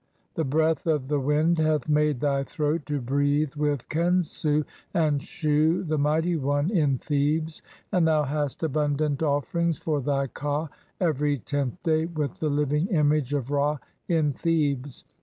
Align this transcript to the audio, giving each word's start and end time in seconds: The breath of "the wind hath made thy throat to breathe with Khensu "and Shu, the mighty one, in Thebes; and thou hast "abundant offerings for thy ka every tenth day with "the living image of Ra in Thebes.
The 0.33 0.43
breath 0.43 0.87
of 0.87 1.09
"the 1.09 1.19
wind 1.19 1.59
hath 1.59 1.87
made 1.87 2.21
thy 2.21 2.43
throat 2.43 2.87
to 2.87 2.99
breathe 2.99 3.53
with 3.53 3.87
Khensu 3.89 4.63
"and 4.95 5.21
Shu, 5.21 5.83
the 5.83 5.99
mighty 5.99 6.35
one, 6.35 6.71
in 6.71 6.97
Thebes; 6.97 7.61
and 7.91 8.07
thou 8.07 8.23
hast 8.23 8.63
"abundant 8.63 9.21
offerings 9.21 9.77
for 9.77 10.01
thy 10.01 10.25
ka 10.25 10.69
every 10.99 11.37
tenth 11.37 11.83
day 11.83 12.07
with 12.07 12.39
"the 12.39 12.49
living 12.49 12.87
image 12.87 13.31
of 13.35 13.51
Ra 13.51 13.77
in 14.07 14.33
Thebes. 14.33 15.05